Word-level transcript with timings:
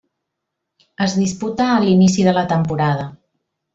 Es 1.07 1.13
disputa 1.23 1.67
a 1.73 1.77
l'inici 1.85 2.27
de 2.29 2.33
la 2.39 2.45
temporada. 2.55 3.07